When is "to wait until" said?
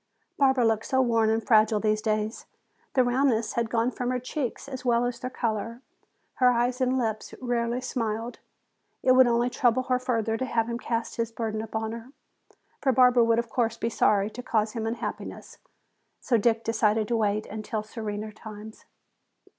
17.09-17.83